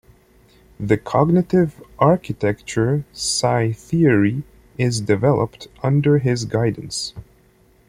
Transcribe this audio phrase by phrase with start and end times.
[0.79, 4.41] The cognitive architecture Psi-Theory
[4.75, 7.13] is developed under his guidance.